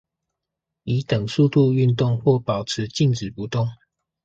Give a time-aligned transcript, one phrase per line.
[0.81, 3.69] 以等速度運動或保持靜止不動